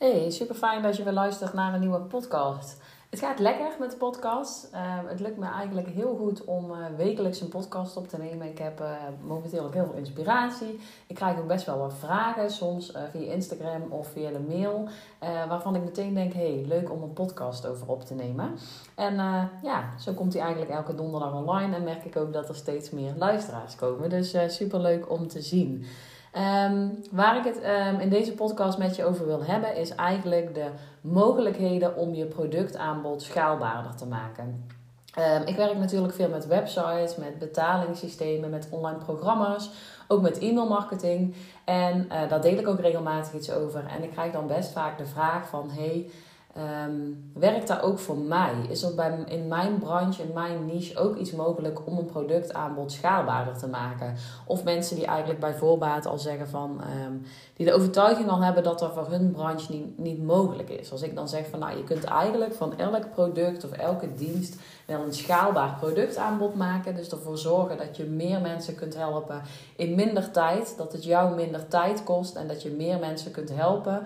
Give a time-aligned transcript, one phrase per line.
[0.00, 2.80] Hey, super fijn dat je weer luistert naar een nieuwe podcast.
[3.10, 4.68] Het gaat lekker met de podcast.
[4.74, 8.46] Uh, het lukt me eigenlijk heel goed om uh, wekelijks een podcast op te nemen.
[8.46, 8.92] Ik heb uh,
[9.22, 10.80] momenteel ook heel veel inspiratie.
[11.06, 14.88] Ik krijg ook best wel wat vragen, soms via Instagram of via de mail.
[15.48, 18.58] waarvan ik meteen denk, hey, leuk om een podcast over op te nemen.
[18.94, 19.14] En
[19.62, 21.76] ja, zo komt hij eigenlijk elke donderdag online.
[21.76, 24.10] En merk ik ook dat er steeds meer luisteraars komen.
[24.10, 25.86] Dus super leuk om te zien.
[26.36, 30.54] Um, waar ik het um, in deze podcast met je over wil hebben, is eigenlijk
[30.54, 30.66] de
[31.00, 34.64] mogelijkheden om je productaanbod schaalbaarder te maken.
[35.18, 39.70] Um, ik werk natuurlijk veel met websites, met betalingssystemen, met online programma's,
[40.08, 41.34] ook met e-mailmarketing.
[41.64, 43.86] En uh, daar deel ik ook regelmatig iets over.
[43.96, 46.10] En ik krijg dan best vaak de vraag van: hey,
[46.58, 48.52] Um, werkt daar ook voor mij?
[48.68, 52.92] Is er bij, in mijn branche, in mijn niche ook iets mogelijk om een productaanbod
[52.92, 54.14] schaalbaarder te maken?
[54.46, 57.22] Of mensen die eigenlijk bij voorbaat al zeggen van, um,
[57.56, 60.92] die de overtuiging al hebben dat dat voor hun branche niet, niet mogelijk is.
[60.92, 64.56] Als ik dan zeg van, nou je kunt eigenlijk van elk product of elke dienst
[64.86, 66.94] wel een schaalbaar productaanbod maken.
[66.94, 69.42] Dus ervoor zorgen dat je meer mensen kunt helpen
[69.76, 70.74] in minder tijd.
[70.76, 74.02] Dat het jou minder tijd kost en dat je meer mensen kunt helpen.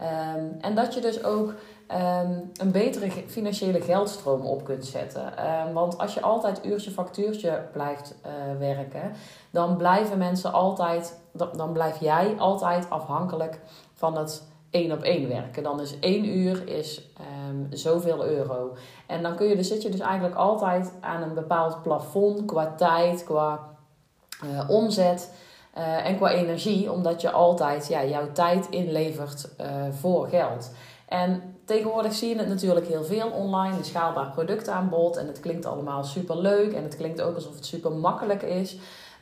[0.00, 1.54] Um, en dat je dus ook
[1.92, 5.32] um, een betere financiële geldstroom op kunt zetten.
[5.66, 9.12] Um, want als je altijd uurtje factuurtje blijft uh, werken,
[9.50, 13.60] dan blijven mensen altijd, dan blijf jij altijd afhankelijk
[13.94, 15.62] van het één op één werken.
[15.62, 17.10] Dan is één uur is
[17.48, 18.76] um, zoveel euro.
[19.06, 23.24] En dan kun je, zit je dus eigenlijk altijd aan een bepaald plafond qua tijd,
[23.24, 23.60] qua
[24.44, 25.32] uh, omzet.
[25.78, 29.48] Uh, en qua energie, omdat je altijd ja, jouw tijd inlevert
[30.00, 30.70] voor geld.
[31.08, 35.16] En tegenwoordig zie je het natuurlijk heel veel online, een schaalbaar productaanbod.
[35.16, 38.76] En het klinkt allemaal super leuk en het klinkt ook alsof het super makkelijk is.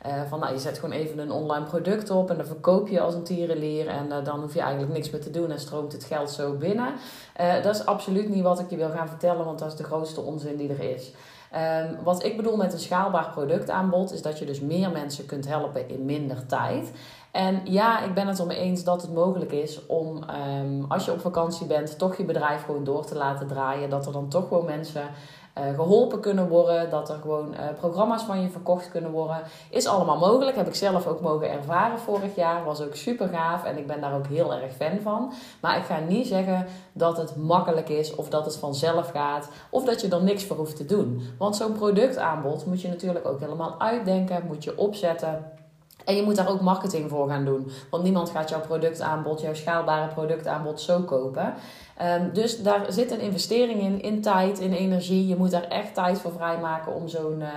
[0.05, 2.99] Uh, van nou, je zet gewoon even een online product op en dan verkoop je
[2.99, 3.87] als een tierenlier.
[3.87, 6.53] En uh, dan hoef je eigenlijk niks meer te doen en stroomt het geld zo
[6.53, 6.93] binnen.
[7.41, 9.83] Uh, dat is absoluut niet wat ik je wil gaan vertellen, want dat is de
[9.83, 11.11] grootste onzin die er is.
[11.55, 15.47] Um, wat ik bedoel met een schaalbaar productaanbod is dat je dus meer mensen kunt
[15.47, 16.91] helpen in minder tijd.
[17.31, 20.23] En ja, ik ben het ermee eens dat het mogelijk is om,
[20.61, 23.89] um, als je op vakantie bent, toch je bedrijf gewoon door te laten draaien.
[23.89, 25.09] Dat er dan toch gewoon mensen
[25.57, 26.89] uh, geholpen kunnen worden.
[26.89, 29.41] Dat er gewoon uh, programma's van je verkocht kunnen worden.
[29.69, 30.57] Is allemaal mogelijk.
[30.57, 32.63] Heb ik zelf ook mogen ervaren vorig jaar.
[32.63, 35.33] Was ook super gaaf en ik ben daar ook heel erg fan van.
[35.61, 39.49] Maar ik ga niet zeggen dat het makkelijk is of dat het vanzelf gaat.
[39.69, 41.21] Of dat je er niks voor hoeft te doen.
[41.37, 44.45] Want zo'n productaanbod moet je natuurlijk ook helemaal uitdenken.
[44.47, 45.56] Moet je opzetten.
[46.07, 47.71] En je moet daar ook marketing voor gaan doen.
[47.89, 51.53] Want niemand gaat jouw productaanbod, jouw schaalbare productaanbod zo kopen.
[52.01, 55.27] Um, dus daar zit een investering in, in tijd, in energie.
[55.27, 57.47] Je moet daar echt tijd voor vrijmaken om zo'n uh,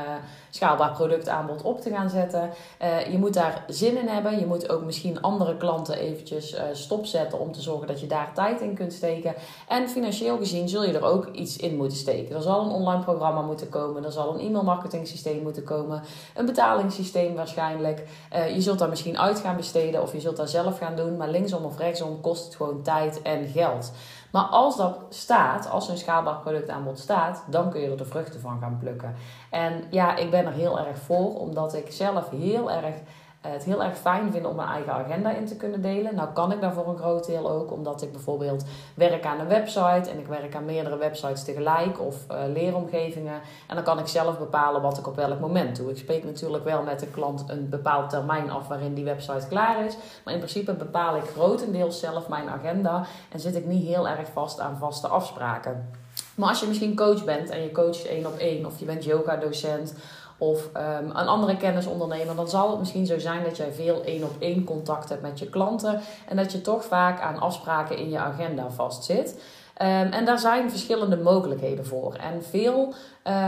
[0.51, 2.51] schaalbaar productaanbod op te gaan zetten.
[2.83, 4.39] Uh, je moet daar zin in hebben.
[4.39, 8.33] Je moet ook misschien andere klanten eventjes uh, stopzetten om te zorgen dat je daar
[8.35, 9.35] tijd in kunt steken.
[9.69, 12.37] En financieel gezien zul je er ook iets in moeten steken.
[12.37, 14.05] Er zal een online programma moeten komen.
[14.05, 16.03] Er zal een e-mailmarketing systeem moeten komen.
[16.35, 18.07] Een betalingssysteem waarschijnlijk.
[18.55, 21.17] je zult daar misschien uit gaan besteden of je zult daar zelf gaan doen.
[21.17, 23.93] Maar linksom of rechtsom kost het gewoon tijd en geld.
[24.33, 28.41] Maar als dat staat, als een schaalbaar productaanbod staat, dan kun je er de vruchten
[28.41, 29.15] van gaan plukken.
[29.51, 32.95] En ja, ik ben er heel erg voor, omdat ik zelf heel erg
[33.41, 36.15] het heel erg fijn vind om mijn eigen agenda in te kunnen delen.
[36.15, 38.65] Nou kan ik daar voor een groot deel ook, omdat ik bijvoorbeeld
[38.95, 43.41] werk aan een website en ik werk aan meerdere websites tegelijk of uh, leeromgevingen.
[43.67, 45.91] En dan kan ik zelf bepalen wat ik op welk moment doe.
[45.91, 49.85] Ik spreek natuurlijk wel met de klant een bepaald termijn af waarin die website klaar
[49.85, 49.97] is.
[50.25, 54.29] Maar in principe bepaal ik grotendeels zelf mijn agenda en zit ik niet heel erg
[54.33, 55.91] vast aan vaste afspraken.
[56.35, 59.05] Maar als je misschien coach bent en je coacht één op één of je bent
[59.05, 59.95] yoga docent
[60.41, 64.25] of um, een andere kennisondernemer, dan zal het misschien zo zijn dat jij veel één
[64.25, 68.11] op één contact hebt met je klanten en dat je toch vaak aan afspraken in
[68.11, 69.43] je agenda vastzit.
[69.83, 72.15] Um, en daar zijn verschillende mogelijkheden voor.
[72.15, 72.95] En veel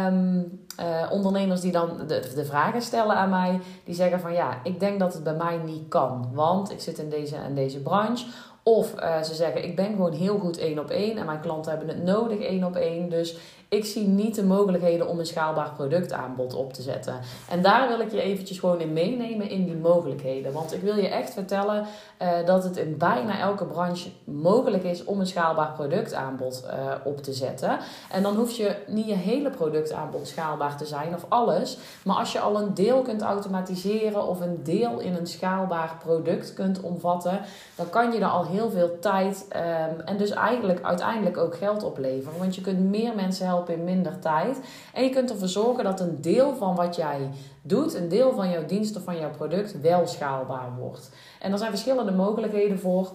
[0.06, 4.60] um, uh, ondernemers die dan de, de vragen stellen aan mij, die zeggen van ja,
[4.64, 7.80] ik denk dat het bij mij niet kan, want ik zit in deze en deze
[7.80, 8.26] branche.
[8.62, 11.70] Of uh, ze zeggen, ik ben gewoon heel goed één op één en mijn klanten
[11.70, 13.08] hebben het nodig één op één.
[13.08, 13.36] Dus
[13.72, 17.20] ik zie niet de mogelijkheden om een schaalbaar productaanbod op te zetten.
[17.48, 20.52] En daar wil ik je eventjes gewoon in meenemen in die mogelijkheden.
[20.52, 21.86] Want ik wil je echt vertellen
[22.22, 27.22] uh, dat het in bijna elke branche mogelijk is om een schaalbaar productaanbod uh, op
[27.22, 27.78] te zetten.
[28.10, 31.78] En dan hoef je niet je hele productaanbod schaalbaar te zijn of alles.
[32.04, 36.54] Maar als je al een deel kunt automatiseren of een deel in een schaalbaar product
[36.54, 37.40] kunt omvatten,
[37.74, 41.82] dan kan je er al heel veel tijd um, en dus eigenlijk uiteindelijk ook geld
[41.82, 42.38] opleveren.
[42.38, 44.60] Want je kunt meer mensen helpen in minder tijd.
[44.94, 47.30] En je kunt ervoor zorgen dat een deel van wat jij
[47.62, 51.10] doet, een deel van jouw dienst of van jouw product, wel schaalbaar wordt.
[51.40, 53.12] En er zijn verschillende mogelijkheden voor.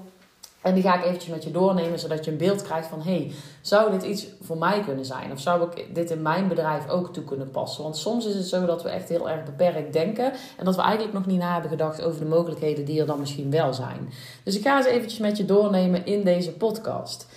[0.61, 3.01] En die ga ik eventjes met je doornemen, zodat je een beeld krijgt van...
[3.01, 5.31] hey, zou dit iets voor mij kunnen zijn?
[5.31, 7.83] Of zou ik dit in mijn bedrijf ook toe kunnen passen?
[7.83, 10.31] Want soms is het zo dat we echt heel erg beperkt denken...
[10.57, 13.19] en dat we eigenlijk nog niet na hebben gedacht over de mogelijkheden die er dan
[13.19, 14.09] misschien wel zijn.
[14.43, 17.27] Dus ik ga ze eventjes met je doornemen in deze podcast.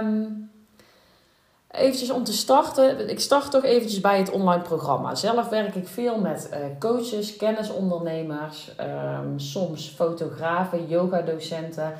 [0.00, 0.50] Um,
[1.72, 5.14] Eventjes om te starten, ik start toch eventjes bij het online programma.
[5.14, 11.92] Zelf werk ik veel met uh, coaches, kennisondernemers, um, soms fotografen, yogadocenten.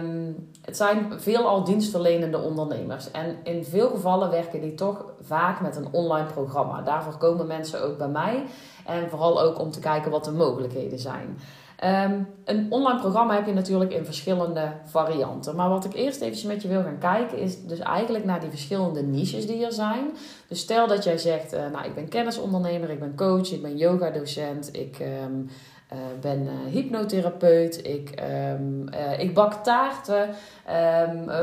[0.00, 3.10] Um, het zijn veelal dienstverlenende ondernemers.
[3.10, 6.82] En in veel gevallen werken die toch vaak met een online programma.
[6.82, 8.44] Daarvoor komen mensen ook bij mij.
[8.86, 11.38] En vooral ook om te kijken wat de mogelijkheden zijn.
[11.84, 15.56] Um, een online programma heb je natuurlijk in verschillende varianten.
[15.56, 18.50] Maar wat ik eerst even met je wil gaan kijken, is dus eigenlijk naar die
[18.50, 20.10] verschillende niches die er zijn.
[20.48, 23.76] Dus stel dat jij zegt, uh, nou ik ben kennisondernemer, ik ben coach, ik ben
[23.76, 25.48] yoga docent, ik um,
[25.92, 28.22] uh, ben uh, hypnotherapeut, ik,
[28.58, 28.88] um,
[29.18, 30.28] ik bak taarten,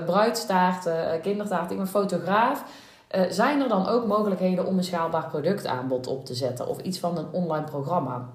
[0.06, 2.64] bruidstaarten, kindertaarten, ik ben fotograaf.
[3.30, 7.18] zijn er dan ook mogelijkheden om een schaalbaar productaanbod op te zetten of iets van
[7.18, 8.30] een online programma?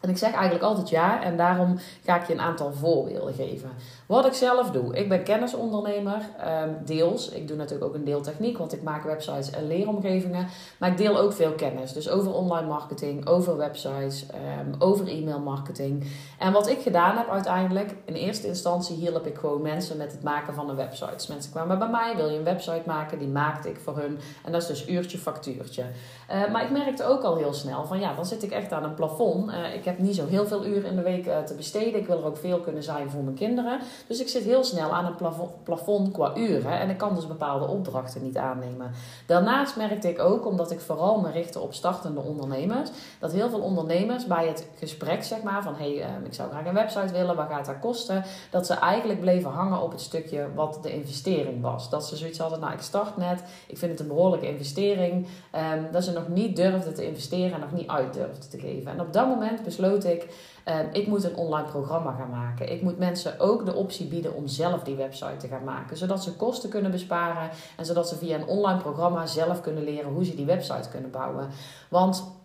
[0.00, 3.70] En ik zeg eigenlijk altijd ja en daarom ga ik je een aantal voorbeelden geven.
[4.06, 6.28] Wat ik zelf doe, ik ben kennisondernemer,
[6.64, 7.28] um, deels.
[7.28, 10.46] Ik doe natuurlijk ook een deel techniek, want ik maak websites en leeromgevingen.
[10.78, 14.26] Maar ik deel ook veel kennis, dus over online marketing, over websites,
[14.60, 16.04] um, over e-mail marketing.
[16.38, 20.22] En wat ik gedaan heb uiteindelijk, in eerste instantie hielp ik gewoon mensen met het
[20.22, 21.32] maken van een website.
[21.32, 23.18] Mensen kwamen bij mij, wil je een website maken?
[23.18, 24.18] Die maakte ik voor hun.
[24.44, 25.82] En dat is dus uurtje factuurtje.
[26.30, 28.84] Uh, maar ik merkte ook al heel snel van ja, dan zit ik echt aan
[28.84, 29.50] een plafond.
[29.50, 32.00] Uh, ik heb niet zo heel veel uren in de week uh, te besteden.
[32.00, 33.80] Ik wil er ook veel kunnen zijn voor mijn kinderen.
[34.06, 35.32] Dus ik zit heel snel aan een
[35.64, 36.78] plafond, qua uren.
[36.78, 38.90] En ik kan dus bepaalde opdrachten niet aannemen.
[39.26, 43.60] Daarnaast merkte ik ook, omdat ik vooral me richtte op startende ondernemers, dat heel veel
[43.60, 47.12] ondernemers bij het gesprek, zeg maar, van hé, hey, ehm, ik zou graag een website
[47.12, 48.24] willen, wat gaat dat kosten?
[48.50, 51.90] Dat ze eigenlijk bleven hangen op het stukje wat de investering was.
[51.90, 55.26] Dat ze zoiets hadden, nou ik start net, ik vind het een behoorlijke investering.
[55.74, 58.92] Um, dat ze nog niet durfden te investeren en nog niet uit durfden te geven.
[58.92, 60.28] En op dat moment besloot ik,
[60.68, 62.72] um, ik moet een online programma gaan maken.
[62.72, 65.96] Ik moet mensen ook de optie bieden om zelf die website te gaan maken.
[65.96, 70.12] Zodat ze kosten kunnen besparen en zodat ze via een online programma zelf kunnen leren
[70.12, 71.48] hoe ze die website kunnen bouwen.
[71.88, 72.38] Want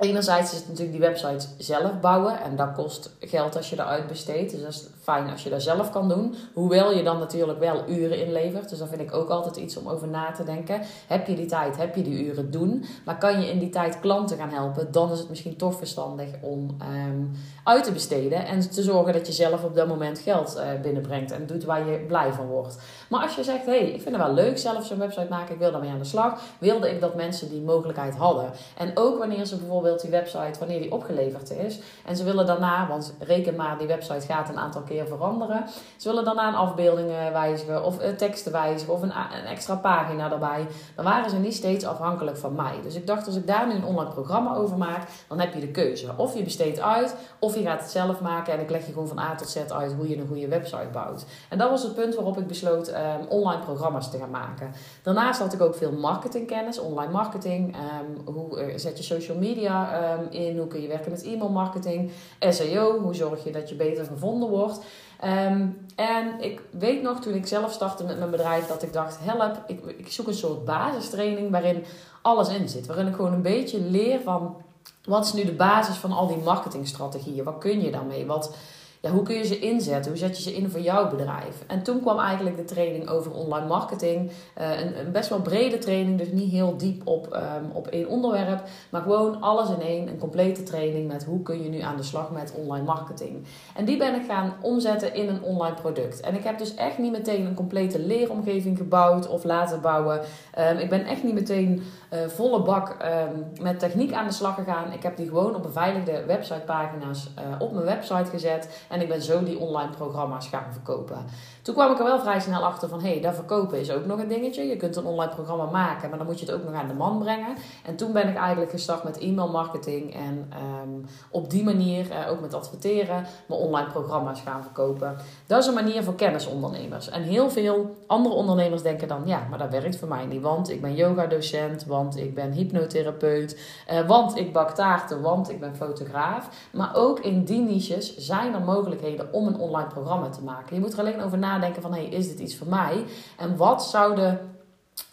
[0.00, 4.06] Enerzijds is het natuurlijk die website zelf bouwen en dat kost geld als je eruit
[4.06, 4.50] besteedt.
[4.50, 6.34] Dus dat is fijn als je dat zelf kan doen.
[6.52, 8.68] Hoewel je dan natuurlijk wel uren inlevert.
[8.68, 10.80] Dus dat vind ik ook altijd iets om over na te denken.
[11.06, 12.84] Heb je die tijd, heb je die uren doen.
[13.04, 16.28] Maar kan je in die tijd klanten gaan helpen, dan is het misschien toch verstandig
[16.40, 16.76] om
[17.06, 17.30] um,
[17.64, 18.46] uit te besteden.
[18.46, 21.88] En te zorgen dat je zelf op dat moment geld uh, binnenbrengt en doet waar
[21.88, 22.78] je blij van wordt.
[23.08, 25.54] Maar als je zegt, hé, hey, ik vind het wel leuk zelf zo'n website maken,
[25.54, 26.40] ik wil daarmee aan de slag.
[26.58, 28.50] Wilde ik dat mensen die mogelijkheid hadden.
[28.76, 31.80] En ook wanneer ze bijvoorbeeld die website, wanneer die opgeleverd is.
[32.06, 35.64] En ze willen daarna, want reken maar, die website gaat een aantal keer veranderen.
[35.96, 39.12] Ze willen daarna een afbeelding wijzigen of uh, teksten wijzigen of een,
[39.46, 40.66] extra pagina erbij.
[40.94, 42.74] Dan waren ze niet steeds afhankelijk van mij.
[42.82, 45.60] Dus ik dacht, als ik daar nu een online programma over maak, dan heb je
[45.60, 46.06] de keuze.
[46.16, 49.08] Of je besteedt uit, of je gaat het zelf maken en ik leg je gewoon
[49.08, 51.24] van A tot Z uit hoe je een goede website bouwt.
[51.48, 52.94] En dat was het punt waarop ik besloot um,
[53.28, 54.72] online programma's te gaan maken.
[55.02, 57.76] Daarnaast had ik ook veel marketingkennis, online marketing.
[57.76, 60.58] Um, hoe uh, zet je social media um, in?
[60.58, 62.10] Hoe kun je werken met e-mail marketing?
[62.48, 64.80] SEO, hoe zorg je dat je beter gevonden wordt?
[65.24, 69.18] Um, en ik weet nog toen ik zelf startte met mijn bedrijf dat ik dacht:
[69.20, 71.84] help, ik, ik zoek een soort basistraining waarin
[72.22, 72.86] alles in zit.
[72.86, 74.56] Waarin ik gewoon een beetje leer van
[75.04, 77.44] wat is nu de basis van al die marketingstrategieën?
[77.44, 78.26] Wat kun je daarmee?
[78.26, 78.54] Wat,
[79.02, 80.10] ja, hoe kun je ze inzetten?
[80.10, 81.64] Hoe zet je ze in voor jouw bedrijf?
[81.66, 84.30] En toen kwam eigenlijk de training over online marketing.
[84.58, 88.08] Uh, een, een, best wel brede training, dus niet heel diep op, um, op één
[88.08, 88.62] onderwerp.
[88.90, 90.08] Maar gewoon alles in één.
[90.08, 93.44] Een complete training met hoe kun je nu aan de slag met online marketing.
[93.74, 96.20] En die ben ik gaan omzetten in een online product.
[96.20, 100.20] En ik heb dus echt niet meteen een complete leeromgeving gebouwd of laten bouwen.
[100.58, 104.54] Um, ik ben echt niet meteen uh, volle bak um, met techniek aan de slag
[104.54, 104.92] gegaan.
[104.92, 108.84] Ik heb die gewoon op beveiligde websitepagina's uh, op mijn website gezet.
[108.88, 111.24] En ik ben zo die online programma's gaan verkopen.
[111.62, 114.06] Toen kwam ik er wel vrij snel achter van, hé, hey, dat verkopen is ook
[114.06, 114.62] nog een dingetje.
[114.62, 116.94] Je kunt een online programma maken, maar dan moet je het ook nog aan de
[116.94, 117.56] man brengen.
[117.84, 120.52] En toen ben ik eigenlijk gestart met e-mail marketing en
[120.82, 125.16] um, op die manier, uh, ook met adverteren, mijn online programma's gaan verkopen.
[125.46, 127.08] Dat is een manier voor kennisondernemers.
[127.08, 130.70] En heel veel andere ondernemers denken dan, ja, maar dat werkt voor mij niet, want
[130.70, 133.60] ik ben yoga docent, want ik ben hypnotherapeut,
[133.92, 136.68] uh, want ik bak taarten, want ik ben fotograaf.
[136.72, 140.74] Maar ook in die niches zijn er mogelijkheden om een online programma te maken.
[140.74, 141.48] Je moet er alleen over nadenken
[141.80, 143.04] van, hey, is dit iets voor mij?
[143.36, 144.50] En wat zouden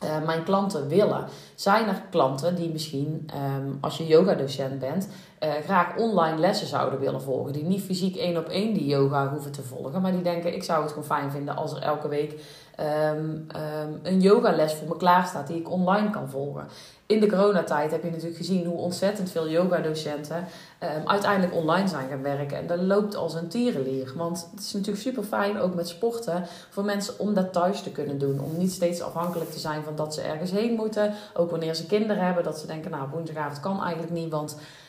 [0.03, 1.25] uh, mijn klanten willen.
[1.55, 5.07] zijn er klanten die misschien, ehm, als je yogadocent bent,
[5.43, 7.53] uh, graag online lessen zouden willen volgen.
[7.53, 10.63] Die niet fysiek één op één die yoga hoeven te volgen, maar die denken: ik
[10.63, 12.41] zou het gewoon fijn vinden als er elke week
[12.79, 16.67] um, um, een yogales voor me klaar staat die ik online kan volgen.
[17.05, 20.37] In de coronatijd heb je natuurlijk gezien hoe ontzettend veel yogadocenten
[20.83, 22.57] um, uiteindelijk online zijn gaan werken.
[22.57, 24.13] En dat loopt als een tierenlier.
[24.15, 27.91] Want het is natuurlijk super fijn, ook met sporten, voor mensen om dat thuis te
[27.91, 28.39] kunnen doen.
[28.39, 31.13] Om niet steeds afhankelijk te zijn van dat ze ergens heen moeten.
[31.33, 34.85] Ook wanneer ze kinderen hebben, dat ze denken, nou woensdagavond kan eigenlijk niet, want Ehm,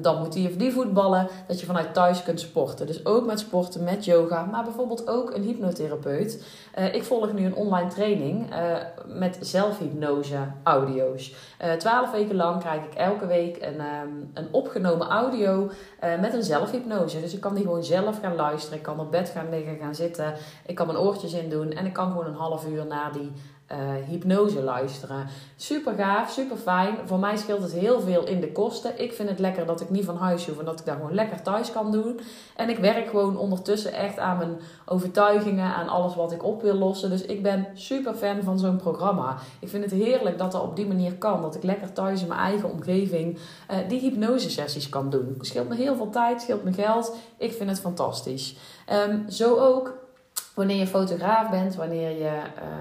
[0.00, 1.28] dan moet die of die voetballen.
[1.46, 2.86] Dat je vanuit thuis kunt sporten.
[2.86, 4.44] Dus ook met sporten, met yoga.
[4.44, 6.44] Maar bijvoorbeeld ook een hypnotherapeut.
[6.78, 11.34] Uh, ik volg nu een online training uh, met zelfhypnose audio's.
[11.64, 15.70] Uh, twaalf weken lang krijg ik elke week een, um, een opgenomen audio
[16.20, 17.20] met een zelfhypnose.
[17.20, 18.76] Dus ik kan die gewoon zelf gaan luisteren.
[18.78, 20.34] Ik kan op bed gaan liggen, gaan zitten.
[20.66, 21.72] Ik kan mijn oortjes in doen.
[21.72, 23.32] En ik kan gewoon een half uur naar die
[23.72, 25.26] uh, hypnose luisteren.
[25.56, 26.96] Super gaaf, super fijn.
[27.04, 29.02] Voor mij scheelt het heel veel in de kosten.
[29.02, 31.14] Ik vind het lekker dat ik niet van huis hoef en dat ik daar gewoon
[31.14, 32.20] lekker thuis kan doen.
[32.56, 36.74] En ik werk gewoon ondertussen echt aan mijn overtuigingen, aan alles wat ik op wil
[36.74, 37.10] lossen.
[37.10, 39.36] Dus ik ben super fan van zo'n programma.
[39.60, 41.42] Ik vind het heerlijk dat dat op die manier kan.
[41.42, 43.38] Dat ik lekker thuis in mijn eigen omgeving
[43.70, 45.36] uh, die hypnose sessies kan doen.
[45.40, 47.16] Scheelt me heel veel tijd, scheelt me geld.
[47.36, 48.56] Ik vind het fantastisch.
[49.08, 49.99] Um, zo ook
[50.60, 52.40] wanneer je fotograaf bent, wanneer je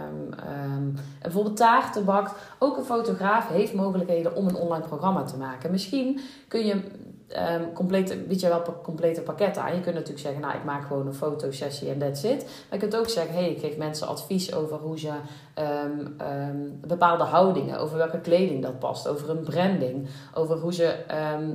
[0.09, 0.33] um,
[0.73, 2.31] um, bijvoorbeeld taarten bakt.
[2.57, 5.71] Ook een fotograaf heeft mogelijkheden om een online programma te maken.
[5.71, 9.75] Misschien kun je um, complete, bied je wel complete pakketten aan.
[9.75, 12.43] Je kunt natuurlijk zeggen, nou ik maak gewoon een fotosessie en that's it.
[12.43, 15.11] Maar je kunt ook zeggen, hey, ik geef mensen advies over hoe ze
[15.59, 20.95] um, um, bepaalde houdingen, over welke kleding dat past, over een branding, over hoe ze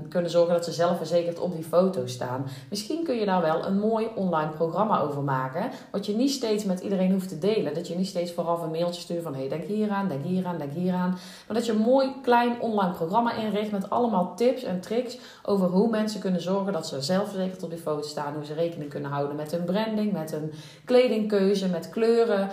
[0.08, 2.46] kunnen zorgen dat ze zelfverzekerd op die foto staan.
[2.70, 6.64] Misschien kun je daar wel een mooi online programma over maken, wat je niet steeds
[6.64, 7.74] met iedereen hoeft te delen.
[7.74, 10.46] Dat je niet steeds vooraf een mailtje stuurt van, hey, denk hier aan, denk hier
[10.46, 11.18] aan, denk hier aan.
[11.46, 15.68] Maar dat je een mooi klein online programma inricht met allemaal tips en tricks over
[15.68, 18.34] hoe mensen kunnen zorgen dat ze zelfverzekerd op die foto staan.
[18.34, 20.52] Hoe ze rekening kunnen houden met hun branding, met hun
[20.84, 22.48] kledingkeuze, met kleuren.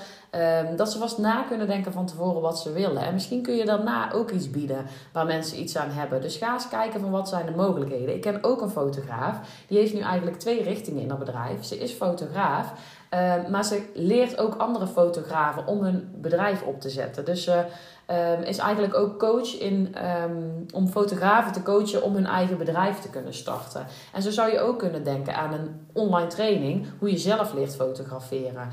[0.75, 3.03] Dat ze vast na kunnen denken van tevoren wat ze willen.
[3.03, 6.21] En misschien kun je daarna ook iets bieden waar mensen iets aan hebben.
[6.21, 8.15] Dus ga eens kijken van wat zijn de mogelijkheden.
[8.15, 9.39] Ik ken ook een fotograaf.
[9.67, 11.65] Die heeft nu eigenlijk twee richtingen in haar bedrijf.
[11.65, 12.73] Ze is fotograaf.
[13.13, 17.25] Um, maar ze leert ook andere fotografen om hun bedrijf op te zetten.
[17.25, 17.65] Dus ze
[18.07, 22.99] um, is eigenlijk ook coach in, um, om fotografen te coachen om hun eigen bedrijf
[22.99, 23.85] te kunnen starten.
[24.13, 27.75] En zo zou je ook kunnen denken aan een online training, hoe je zelf leert
[27.75, 28.69] fotograferen.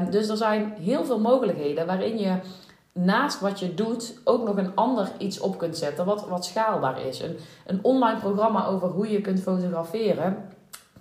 [0.00, 2.36] Um, dus er zijn heel veel mogelijkheden waarin je
[2.92, 7.06] naast wat je doet ook nog een ander iets op kunt zetten wat, wat schaalbaar
[7.06, 7.20] is.
[7.20, 7.36] Een,
[7.66, 10.36] een online programma over hoe je kunt fotograferen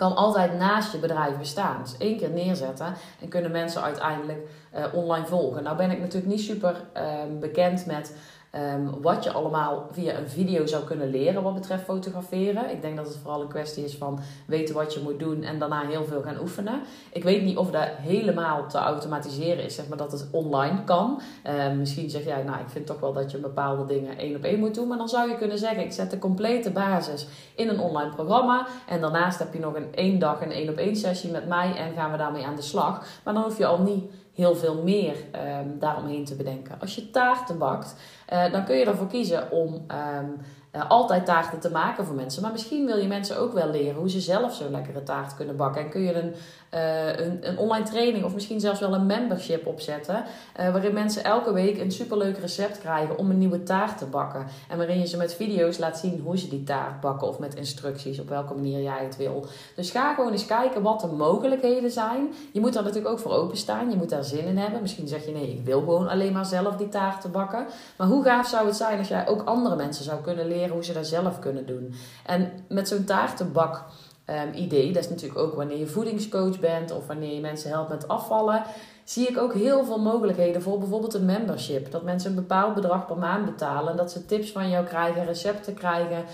[0.01, 1.81] kan altijd naast je bedrijf bestaan.
[1.83, 4.39] Dus één keer neerzetten en kunnen mensen uiteindelijk
[4.75, 5.63] uh, online volgen.
[5.63, 8.15] Nou ben ik natuurlijk niet super uh, bekend met
[8.55, 12.71] Um, wat je allemaal via een video zou kunnen leren wat betreft fotograferen.
[12.71, 15.59] Ik denk dat het vooral een kwestie is van weten wat je moet doen en
[15.59, 16.81] daarna heel veel gaan oefenen.
[17.11, 21.21] Ik weet niet of dat helemaal te automatiseren is, zeg maar dat het online kan.
[21.47, 24.43] Um, misschien zeg jij, nou ik vind toch wel dat je bepaalde dingen één op
[24.43, 24.87] één moet doen.
[24.87, 28.67] Maar dan zou je kunnen zeggen, ik zet de complete basis in een online programma.
[28.87, 31.75] En daarnaast heb je nog een één dag een één op één sessie met mij
[31.75, 33.05] en gaan we daarmee aan de slag.
[33.23, 35.15] Maar dan hoef je al niet heel veel meer
[35.61, 36.79] um, daaromheen te bedenken.
[36.79, 37.95] Als je taarten bakt,
[38.33, 40.37] uh, dan kun je ervoor kiezen om um,
[40.75, 42.41] uh, altijd taarten te maken voor mensen.
[42.41, 45.55] Maar misschien wil je mensen ook wel leren hoe ze zelf zo'n lekkere taart kunnen
[45.55, 45.81] bakken.
[45.81, 46.33] En kun je een,
[46.75, 50.15] uh, een, een, online training of misschien zelfs wel een membership opzetten.
[50.59, 54.45] Uh, waarin mensen elke week een superleuk recept krijgen om een nieuwe taart te bakken.
[54.69, 57.27] En waarin je ze met video's laat zien hoe ze die taart bakken.
[57.27, 59.45] Of met instructies op welke manier jij het wil.
[59.75, 62.33] Dus ga gewoon eens kijken wat de mogelijkheden zijn.
[62.51, 63.89] Je moet daar natuurlijk ook voor openstaan.
[63.89, 64.81] Je moet daar zin in hebben.
[64.81, 67.65] Misschien zeg je nee, ik wil gewoon alleen maar zelf die taart te bakken.
[67.97, 70.83] Maar hoe gaaf zou het zijn als jij ook andere mensen zou kunnen leren hoe
[70.83, 71.93] ze dat zelf kunnen doen.
[72.25, 73.83] En met zo'n taartenbak
[74.31, 77.89] um, idee, dat is natuurlijk ook wanneer je voedingscoach bent of wanneer je mensen helpt
[77.89, 78.63] met afvallen,
[79.03, 81.91] zie ik ook heel veel mogelijkheden voor bijvoorbeeld een membership.
[81.91, 85.25] Dat mensen een bepaald bedrag per maand betalen en dat ze tips van jou krijgen,
[85.25, 86.25] recepten krijgen.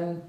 [0.00, 0.22] Um,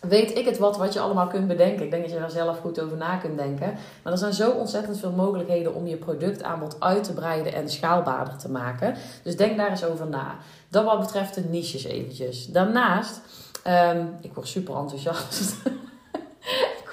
[0.00, 1.84] weet ik het wat, wat je allemaal kunt bedenken.
[1.84, 3.74] Ik denk dat je daar zelf goed over na kunt denken.
[4.02, 8.36] Maar er zijn zo ontzettend veel mogelijkheden om je productaanbod uit te breiden en schaalbaarder
[8.36, 8.94] te maken.
[9.22, 10.36] Dus denk daar eens over na.
[10.68, 12.46] Dat wat betreft de niches eventjes.
[12.46, 13.20] Daarnaast,
[13.66, 15.54] um, ik word super enthousiast.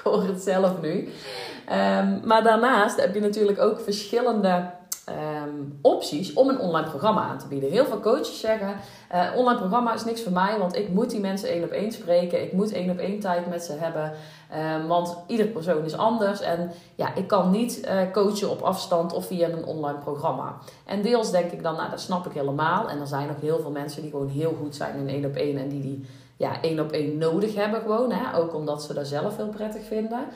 [0.08, 1.08] hoor het zelf nu.
[1.68, 4.70] Um, maar daarnaast heb je natuurlijk ook verschillende
[5.04, 5.50] ehm,
[5.82, 7.70] opties om een online programma aan te bieden.
[7.70, 8.74] Heel veel coaches zeggen:
[9.14, 11.92] uh, online programma is niks voor mij, want ik moet die mensen één op één
[11.92, 12.42] spreken.
[12.42, 14.12] Ik moet één op één tijd met ze hebben.
[14.76, 19.12] Um, want ieder persoon is anders en ja, ik kan niet uh, coachen op afstand
[19.12, 20.56] of via een online programma.
[20.86, 22.88] En deels denk ik dan, nou dat snap ik helemaal.
[22.88, 25.36] En er zijn ook heel veel mensen die gewoon heel goed zijn in één op
[25.36, 26.06] één en die die
[26.38, 28.12] ja, één op één nodig hebben gewoon.
[28.12, 28.36] Hè?
[28.38, 30.26] Ook omdat ze dat zelf heel prettig vinden.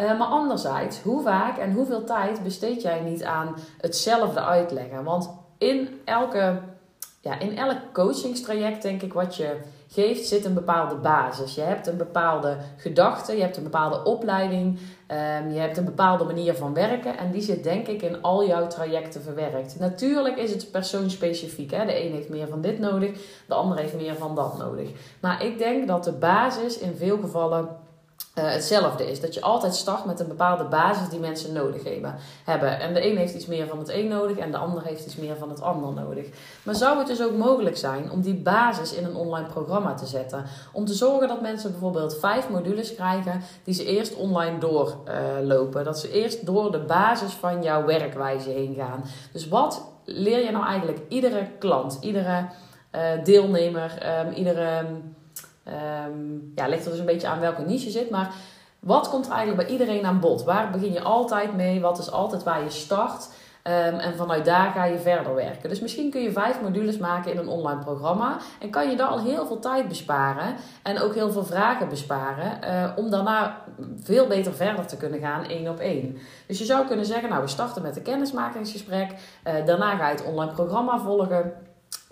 [0.00, 5.04] Uh, maar anderzijds, hoe vaak en hoeveel tijd besteed jij niet aan hetzelfde uitleggen?
[5.04, 6.60] Want in, elke,
[7.22, 9.56] ja, in elk coachingstraject, denk ik, wat je
[9.88, 11.54] geeft, zit een bepaalde basis.
[11.54, 16.24] Je hebt een bepaalde gedachte, je hebt een bepaalde opleiding, um, je hebt een bepaalde
[16.24, 17.18] manier van werken.
[17.18, 19.78] En die zit, denk ik, in al jouw trajecten verwerkt.
[19.78, 21.70] Natuurlijk is het persoonsspecifiek.
[21.70, 21.86] Hè?
[21.86, 23.10] De een heeft meer van dit nodig,
[23.46, 24.90] de ander heeft meer van dat nodig.
[25.20, 27.68] Maar ik denk dat de basis in veel gevallen
[28.38, 29.20] uh, hetzelfde is.
[29.20, 31.82] Dat je altijd start met een bepaalde basis die mensen nodig
[32.44, 32.80] hebben.
[32.80, 35.16] En de een heeft iets meer van het een nodig en de ander heeft iets
[35.16, 36.26] meer van het ander nodig.
[36.62, 40.06] Maar zou het dus ook mogelijk zijn om die basis in een online programma te
[40.06, 40.44] zetten?
[40.72, 45.84] Om te zorgen dat mensen bijvoorbeeld vijf modules krijgen die ze eerst online doorlopen.
[45.84, 49.04] Dat ze eerst door de basis van jouw werkwijze heen gaan.
[49.32, 52.48] Dus wat leer je nou eigenlijk iedere klant, iedere
[52.92, 54.84] uh, deelnemer, um, iedere
[56.54, 58.10] ja, ligt er dus een beetje aan welke niche je zit.
[58.10, 58.34] Maar
[58.80, 60.44] wat komt eigenlijk bij iedereen aan bod?
[60.44, 61.80] Waar begin je altijd mee?
[61.80, 63.28] Wat is altijd waar je start?
[63.64, 65.68] Um, en vanuit daar ga je verder werken.
[65.68, 68.36] Dus misschien kun je vijf modules maken in een online programma.
[68.60, 70.54] En kan je daar al heel veel tijd besparen.
[70.82, 72.58] En ook heel veel vragen besparen.
[72.64, 73.56] Uh, om daarna
[74.02, 76.18] veel beter verder te kunnen gaan één op één.
[76.46, 79.10] Dus je zou kunnen zeggen, nou we starten met een kennismakingsgesprek.
[79.10, 81.52] Uh, daarna ga je het online programma volgen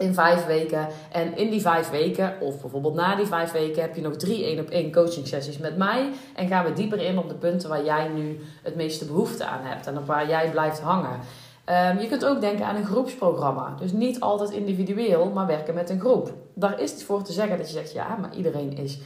[0.01, 0.89] in vijf weken.
[1.13, 4.45] En in die vijf weken, of bijvoorbeeld na die vijf weken, heb je nog drie
[4.45, 6.11] één op één coaching sessies met mij.
[6.35, 9.63] En gaan we dieper in op de punten waar jij nu het meeste behoefte aan
[9.63, 11.21] hebt en op waar jij blijft hangen.
[11.67, 13.75] Um, je kunt ook denken aan een groepsprogramma.
[13.79, 16.33] Dus niet altijd individueel, maar werken met een groep.
[16.55, 18.99] Daar is het voor te zeggen dat je zegt, ja, maar iedereen is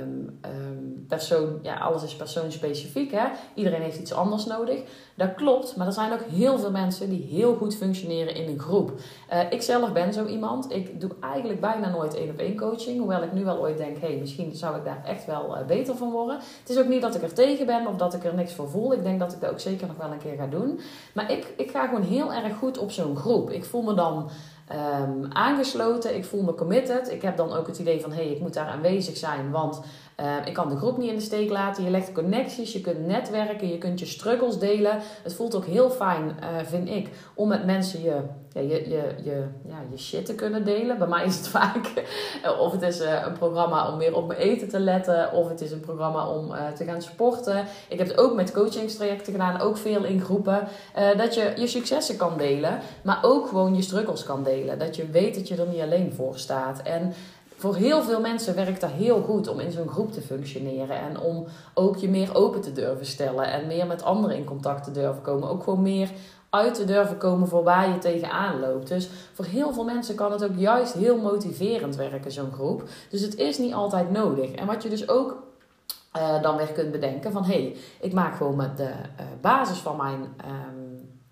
[0.00, 3.10] um, um, persoon, ja, alles is persoonspecifiek.
[3.10, 3.26] Hè?
[3.54, 4.80] Iedereen heeft iets anders nodig.
[5.14, 8.58] Dat klopt, maar er zijn ook heel veel mensen die heel goed functioneren in een
[8.58, 8.92] groep.
[9.32, 10.72] Uh, ik zelf ben zo iemand.
[10.72, 12.98] Ik doe eigenlijk bijna nooit één op één coaching.
[12.98, 15.96] Hoewel ik nu wel ooit denk, hey, misschien zou ik daar echt wel uh, beter
[15.96, 16.36] van worden.
[16.36, 18.68] Het is ook niet dat ik er tegen ben of dat ik er niks voor
[18.68, 18.92] voel.
[18.92, 20.80] Ik denk dat ik dat ook zeker nog wel een keer ga doen.
[21.14, 23.50] Maar ik, ik ga gewoon heel erg goed op zo'n groep.
[23.50, 24.30] Ik voel me dan
[24.72, 26.16] um, aangesloten.
[26.16, 27.10] Ik voel me committed.
[27.10, 29.80] Ik heb dan ook het idee van hé, hey, ik moet daar aanwezig zijn, want
[30.20, 31.84] uh, ik kan de groep niet in de steek laten.
[31.84, 34.98] Je legt connecties, je kunt netwerken, je kunt je struggles delen.
[35.22, 38.20] Het voelt ook heel fijn, uh, vind ik, om met mensen je,
[38.52, 40.98] je, je, je, ja, je shit te kunnen delen.
[40.98, 42.04] Bij mij is het vaak,
[42.44, 45.60] uh, of het is een programma om meer op mijn eten te letten, of het
[45.60, 47.64] is een programma om te gaan sporten.
[47.88, 50.68] Ik heb het ook met coachingstrajecten gedaan, ook veel in groepen.
[51.16, 54.78] dat je je successen kan delen, maar ook gewoon je struggles kan delen.
[54.78, 56.82] Dat je weet dat je er niet alleen voor staat.
[56.82, 57.12] En
[57.58, 61.00] voor heel veel mensen werkt dat heel goed om in zo'n groep te functioneren.
[61.00, 63.52] En om ook je meer open te durven stellen.
[63.52, 65.48] En meer met anderen in contact te durven komen.
[65.48, 66.10] Ook gewoon meer
[66.50, 68.88] uit te durven komen voor waar je tegenaan loopt.
[68.88, 72.82] Dus voor heel veel mensen kan het ook juist heel motiverend werken, zo'n groep.
[73.10, 74.50] Dus het is niet altijd nodig.
[74.50, 75.36] En wat je dus ook
[76.16, 77.44] uh, dan weer kunt bedenken van...
[77.44, 80.20] hé, hey, ik maak gewoon met de uh, basis van mijn...
[80.20, 80.87] Um,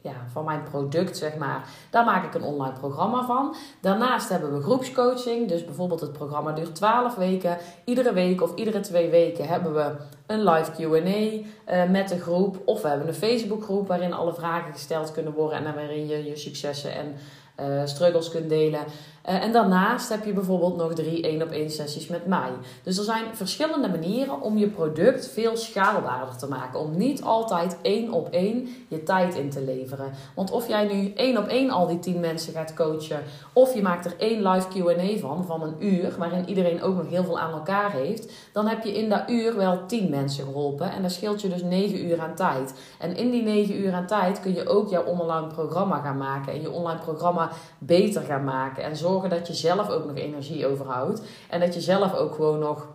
[0.06, 1.68] ja, van mijn product, zeg maar.
[1.90, 3.54] Daar maak ik een online programma van.
[3.80, 5.48] Daarnaast hebben we groepscoaching.
[5.48, 7.58] Dus bijvoorbeeld het programma duurt 12 weken.
[7.84, 9.94] Iedere week of iedere twee weken hebben we
[10.26, 12.56] een live QA uh, met de groep.
[12.64, 15.64] Of we hebben een Facebookgroep waarin alle vragen gesteld kunnen worden.
[15.64, 17.14] En waarin je je successen en
[17.60, 18.80] uh, struggles kunt delen.
[19.28, 22.50] Uh, en daarnaast heb je bijvoorbeeld nog drie één op één sessies met mij.
[22.82, 26.80] Dus er zijn verschillende manieren om je product veel schaalbaarder te maken.
[26.80, 30.12] Om niet altijd één op één je tijd in te leveren.
[30.34, 33.82] Want of jij nu één op één al die tien mensen gaat coachen, of je
[33.82, 37.38] maakt er één live QA van, van een uur, waarin iedereen ook nog heel veel
[37.38, 40.90] aan elkaar heeft, dan heb je in dat uur wel tien mensen geholpen.
[40.90, 42.74] En dan scheelt je dus negen uur aan tijd.
[42.98, 46.52] En in die negen uur aan tijd kun je ook jouw online programma gaan maken.
[46.52, 48.82] En je online programma beter gaan maken.
[48.82, 51.22] En zorgen dat je zelf ook nog energie overhoudt.
[51.50, 52.86] En dat je zelf ook gewoon nog.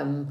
[0.00, 0.28] Um,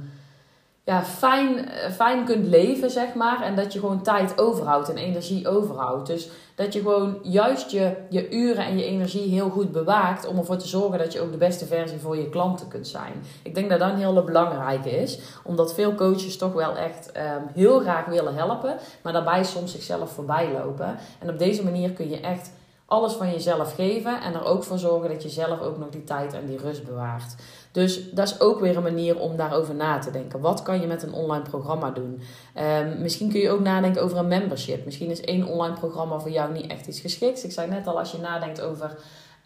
[0.99, 3.41] fijn, fijn kunt leven, zeg maar.
[3.41, 6.08] En dat je gewoon tijd overhoudt en energie overhoudt.
[6.08, 10.27] Dus dat je gewoon juist je, je uren en je energie heel goed bewaakt.
[10.27, 13.13] Om ervoor te zorgen dat je ook de beste versie voor je klanten kunt zijn.
[13.43, 15.19] Ik denk dat dat een hele belangrijke is.
[15.43, 18.75] Omdat veel coaches toch wel echt um, heel graag willen helpen.
[19.01, 20.97] Maar daarbij soms zichzelf voorbij lopen.
[21.19, 22.51] En op deze manier kun je echt
[22.91, 26.04] alles van jezelf geven en er ook voor zorgen dat je zelf ook nog die
[26.04, 27.36] tijd en die rust bewaart.
[27.72, 30.40] Dus dat is ook weer een manier om daarover na te denken.
[30.40, 32.22] Wat kan je met een online programma doen?
[32.58, 34.86] Um, misschien kun je ook nadenken over een membership.
[34.86, 37.44] Misschien is één online programma voor jou niet echt iets geschikt.
[37.44, 38.98] Ik zei net al, als je nadenkt over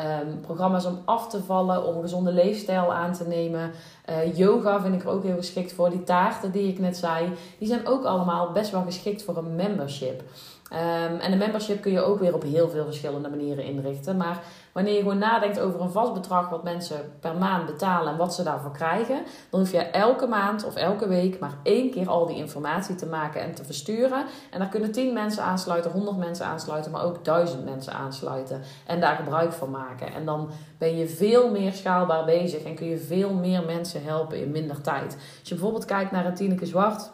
[0.02, 3.72] um, programma's om af te vallen, om een gezonde leefstijl aan te nemen.
[4.10, 5.90] Uh, yoga vind ik ook heel geschikt voor.
[5.90, 9.56] Die taarten die ik net zei, die zijn ook allemaal best wel geschikt voor een
[9.56, 10.24] membership.
[10.74, 14.18] Um, en een membership kun je ook weer op heel veel verschillende manieren inrichten.
[14.18, 18.18] Maar wanneer je gewoon nadenkt over een vast bedrag wat mensen per maand betalen en
[18.18, 22.10] wat ze daarvoor krijgen, dan hoef je elke maand of elke week maar één keer
[22.10, 24.26] al die informatie te maken en te versturen.
[24.52, 29.00] En daar kunnen 10 mensen aansluiten, 100 mensen aansluiten, maar ook 1000 mensen aansluiten en
[29.00, 30.14] daar gebruik van maken.
[30.14, 34.40] En dan ben je veel meer schaalbaar bezig en kun je veel meer mensen helpen
[34.40, 35.14] in minder tijd.
[35.40, 37.12] Als je bijvoorbeeld kijkt naar een Tineke Zwart.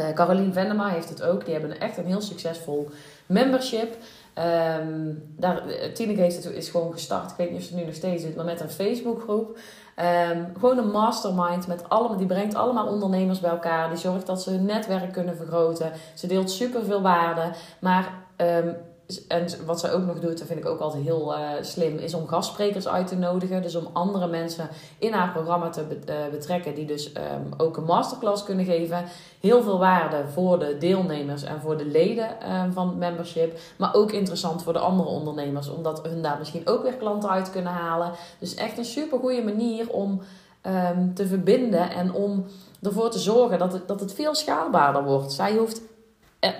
[0.00, 1.44] Uh, Caroline Venema heeft het ook.
[1.44, 2.88] Die hebben echt een heel succesvol
[3.26, 3.96] membership.
[4.80, 7.30] Um, daar, eh, het, is gewoon gestart.
[7.30, 9.58] Ik weet niet of ze nu nog steeds doet, maar met een Facebookgroep.
[10.30, 13.88] Um, gewoon een mastermind met allemaal, die brengt allemaal ondernemers bij elkaar.
[13.88, 15.92] Die zorgt dat ze hun netwerk kunnen vergroten.
[16.14, 17.42] Ze deelt super veel waarde.
[17.78, 18.76] Maar um,
[19.26, 22.14] en wat zij ook nog doet, dat vind ik ook altijd heel uh, slim, is
[22.14, 23.62] om gastsprekers uit te nodigen.
[23.62, 24.68] Dus om andere mensen
[24.98, 29.04] in haar programma te uh, betrekken, die dus um, ook een masterclass kunnen geven.
[29.40, 33.58] Heel veel waarde voor de deelnemers en voor de leden um, van membership.
[33.76, 37.50] Maar ook interessant voor de andere ondernemers, omdat hun daar misschien ook weer klanten uit
[37.50, 38.12] kunnen halen.
[38.38, 40.20] Dus echt een super goede manier om
[40.66, 42.44] um, te verbinden en om
[42.82, 45.32] ervoor te zorgen dat het, dat het veel schaalbaarder wordt.
[45.32, 45.84] Zij hoeft eh,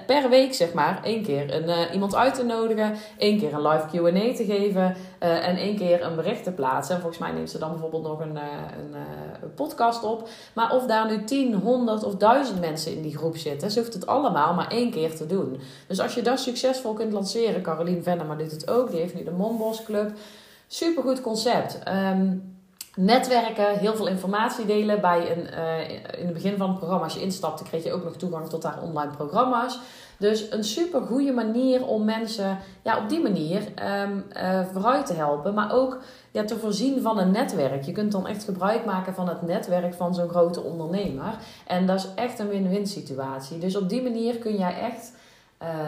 [0.06, 3.66] per week zeg maar één keer een, uh, iemand uit te nodigen, één keer een
[3.66, 6.94] live Q&A te geven uh, en één keer een bericht te plaatsen.
[6.94, 10.28] En volgens mij neemt ze dan bijvoorbeeld nog een, een, podcast op.
[10.54, 13.94] Maar of daar nu 10, 100 of 1000 mensen in die groep zitten, ze hoeft
[13.94, 15.60] het allemaal maar één keer te doen.
[15.86, 19.24] Dus als je dat succesvol kunt lanceren, Caroline Venema doet het ook, die heeft nu
[19.24, 20.12] de Monbos Club.
[20.66, 21.78] Supergoed concept.
[21.88, 22.58] Um,
[22.96, 25.00] netwerken, heel veel informatie delen.
[25.00, 28.04] Bij een, uh, in het begin van het programma, als je instapte, kreeg je ook
[28.04, 29.78] nog toegang tot haar online programma's.
[30.18, 33.62] Dus een super goede manier om mensen ja, op die manier
[34.02, 34.24] um,
[34.72, 35.54] vooruit te helpen.
[35.54, 35.98] Maar ook
[36.30, 37.84] ja, te voorzien van een netwerk.
[37.84, 41.34] Je kunt dan echt gebruik maken van het netwerk van zo'n grote ondernemer.
[41.66, 43.58] En dat is echt een win-win situatie.
[43.58, 45.12] Dus op die manier kun jij echt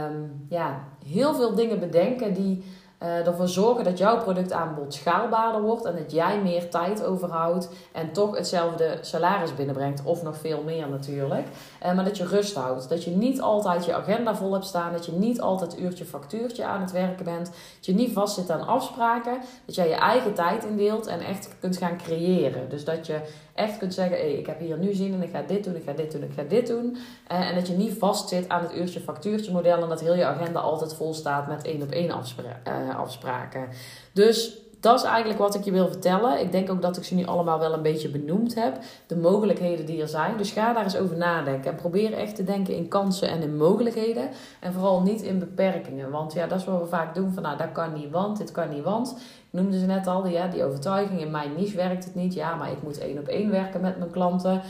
[0.05, 2.65] um, ja, heel veel dingen bedenken die
[3.03, 8.13] uh, ervoor zorgen dat jouw productaanbod schaalbaarder wordt en dat jij meer tijd overhoudt en
[8.13, 11.47] toch hetzelfde salaris binnenbrengt, of nog veel meer natuurlijk.
[11.83, 12.89] Uh, maar dat je rust houdt.
[12.89, 16.65] Dat je niet altijd je agenda vol hebt staan, dat je niet altijd uurtje factuurtje
[16.65, 20.65] aan het werken bent, dat je niet vastzit aan afspraken, dat jij je eigen tijd
[20.65, 22.69] indeelt en echt kunt gaan creëren.
[22.69, 23.21] Dus dat je
[23.55, 25.93] echt kunt zeggen: ik heb hier nu zin in, ik ga dit doen, ik ga
[25.93, 26.97] dit doen, ik ga dit doen.
[27.33, 30.25] Uh, en dat je niet vastzit aan het uurtje factuurtje model en dat heel je
[30.25, 33.69] agenda altijd vol staat met één op één uh, afspraken.
[34.13, 36.41] Dus dat is eigenlijk wat ik je wil vertellen.
[36.41, 38.79] Ik denk ook dat ik ze nu allemaal wel een beetje benoemd heb.
[39.07, 40.37] De mogelijkheden die er zijn.
[40.37, 41.71] Dus ga daar eens over nadenken.
[41.71, 44.29] En probeer echt te denken in kansen en in mogelijkheden.
[44.61, 46.11] En vooral niet in beperkingen.
[46.11, 47.33] Want ja, dat is wat we vaak doen.
[47.33, 49.11] Van nou, dat kan niet, want dit kan niet, want.
[49.51, 51.21] Ik noemde ze net al, ja, die overtuiging.
[51.21, 52.35] In mijn niche werkt het niet.
[52.35, 54.63] Ja, maar ik moet één op één werken met mijn klanten.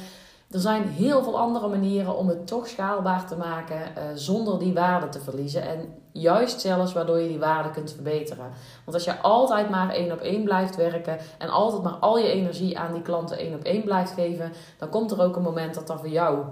[0.50, 4.74] Er zijn heel veel andere manieren om het toch schaalbaar te maken uh, zonder die
[4.74, 5.62] waarde te verliezen.
[5.62, 8.50] En juist zelfs waardoor je die waarde kunt verbeteren.
[8.84, 12.32] Want als je altijd maar één op één blijft werken en altijd maar al je
[12.32, 15.74] energie aan die klanten één op één blijft geven, dan komt er ook een moment
[15.74, 16.44] dat dat voor jou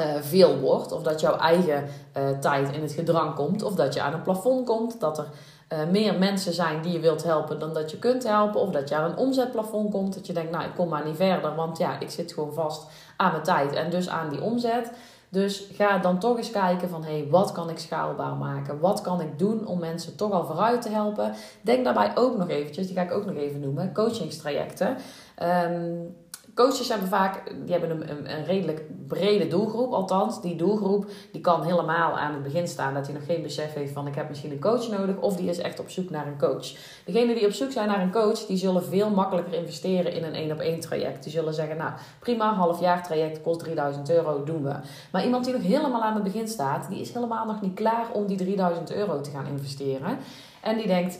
[0.00, 0.92] uh, veel wordt.
[0.92, 1.84] Of dat jouw eigen
[2.16, 3.62] uh, tijd in het gedrang komt.
[3.62, 5.00] Of dat je aan een plafond komt.
[5.00, 5.26] Dat er
[5.72, 8.60] uh, meer mensen zijn die je wilt helpen dan dat je kunt helpen.
[8.60, 10.14] Of dat je aan een omzetplafond komt.
[10.14, 11.54] Dat je denkt, nou ik kom maar niet verder.
[11.54, 14.90] Want ja, ik zit gewoon vast aan mijn tijd en dus aan die omzet.
[15.28, 18.80] Dus ga dan toch eens kijken van, hé, hey, wat kan ik schaalbaar maken?
[18.80, 21.34] Wat kan ik doen om mensen toch al vooruit te helpen?
[21.60, 24.96] Denk daarbij ook nog eventjes, die ga ik ook nog even noemen, coachingstrajecten.
[25.42, 26.16] Um,
[26.58, 29.92] Coaches hebben vaak die hebben een, een, een, redelijk brede doelgroep.
[29.92, 33.74] Althans, die doelgroep die kan helemaal aan het begin staan dat hij nog geen besef
[33.74, 35.16] heeft van ik heb misschien een coach nodig.
[35.16, 36.74] Of die is echt op zoek naar een coach.
[37.04, 40.34] Degenen die op zoek zijn naar een coach, die zullen veel makkelijker investeren in een
[40.34, 41.22] één op één traject.
[41.22, 44.74] Die zullen zeggen, nou prima, half jaar traject kost 3000 euro, doen we.
[45.12, 48.06] Maar iemand die nog helemaal aan het begin staat, die is helemaal nog niet klaar
[48.12, 50.18] om die 3000 euro te gaan investeren.
[50.60, 51.18] En die denkt,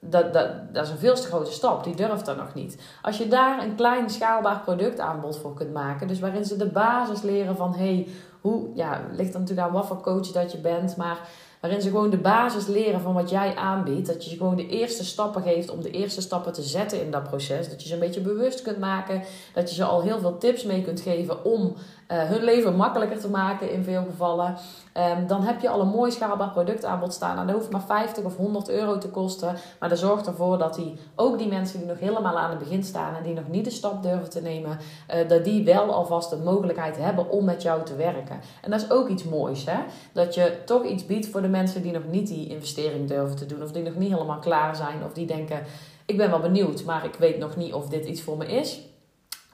[0.00, 1.84] dat, dat, dat is een veel te grote stap.
[1.84, 2.78] Die durft dat nog niet.
[3.02, 7.22] Als je daar een klein schaalbaar productaanbod voor kunt maken, dus waarin ze de basis
[7.22, 8.08] leren van hey,
[8.40, 11.18] hoe, ja, ligt er natuurlijk aan wat voor coach dat je bent, maar
[11.60, 14.06] waarin ze gewoon de basis leren van wat jij aanbiedt.
[14.06, 17.10] Dat je ze gewoon de eerste stappen geeft om de eerste stappen te zetten in
[17.10, 17.68] dat proces.
[17.68, 19.22] Dat je ze een beetje bewust kunt maken.
[19.54, 21.74] Dat je ze al heel veel tips mee kunt geven om
[22.16, 24.56] hun leven makkelijker te maken in veel gevallen.
[24.92, 27.38] Ehm, dan heb je al een mooi schaalbaar productaanbod staan.
[27.38, 29.56] En dat hoeft maar 50 of 100 euro te kosten.
[29.80, 32.82] Maar dat zorgt ervoor dat die, ook die mensen die nog helemaal aan het begin
[32.82, 34.78] staan en die nog niet de stap durven te nemen,
[35.14, 38.40] uh, dat die wel alvast de mogelijkheid hebben om met jou te werken.
[38.62, 39.78] En dat is ook iets moois, hè?
[40.12, 43.46] Dat je toch iets biedt voor de mensen die nog niet die investering durven te
[43.46, 45.62] doen, of die nog niet helemaal klaar zijn, of die denken:
[46.06, 48.80] ik ben wel benieuwd, maar ik weet nog niet of dit iets voor me is.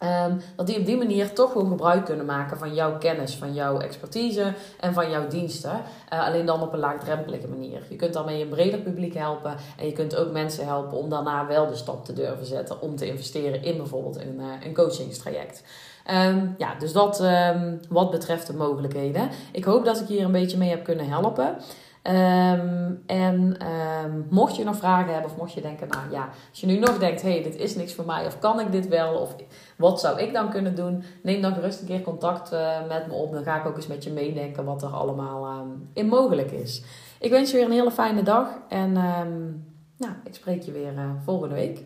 [0.05, 3.55] Um, dat die op die manier toch gewoon gebruik kunnen maken van jouw kennis, van
[3.55, 5.81] jouw expertise en van jouw diensten.
[6.13, 7.83] Uh, alleen dan op een laagdrempelige manier.
[7.89, 9.57] Je kunt daarmee een breder publiek helpen.
[9.79, 12.97] En je kunt ook mensen helpen om daarna wel de stap te durven zetten om
[12.97, 15.63] te investeren in bijvoorbeeld een, uh, een coachingstraject.
[16.11, 19.29] Um, ja, dus dat um, wat betreft de mogelijkheden.
[19.53, 21.57] Ik hoop dat ik hier een beetje mee heb kunnen helpen.
[22.07, 23.57] Um, en
[24.05, 26.79] um, mocht je nog vragen hebben of mocht je denken, nou ja, als je nu
[26.79, 29.37] nog denkt, hé, hey, dit is niks voor mij of kan ik dit wel of
[29.77, 33.13] wat zou ik dan kunnen doen, neem dan gerust een keer contact uh, met me
[33.13, 33.33] op.
[33.33, 36.85] Dan ga ik ook eens met je meedenken wat er allemaal um, in mogelijk is.
[37.21, 38.93] Ik wens je weer een hele fijne dag en
[39.97, 41.85] nou, ik spreek je weer uh, volgende week.